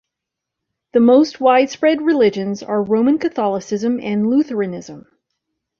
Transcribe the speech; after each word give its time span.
The 0.93 0.99
most 0.99 1.39
widespread 1.39 2.01
religions 2.01 2.63
are 2.63 2.81
Roman 2.81 3.19
Catholicism 3.19 3.99
and 4.01 4.25
Lutheranism. 4.31 5.05